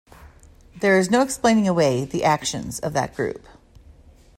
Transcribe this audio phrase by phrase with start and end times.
[0.79, 3.45] There is no explaining away the actions of that group.